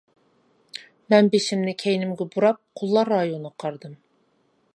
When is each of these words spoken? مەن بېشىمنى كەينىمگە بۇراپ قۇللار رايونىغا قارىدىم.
مەن 1.13 1.29
بېشىمنى 1.35 1.75
كەينىمگە 1.83 2.29
بۇراپ 2.37 2.61
قۇللار 2.81 3.13
رايونىغا 3.17 3.57
قارىدىم. 3.67 3.99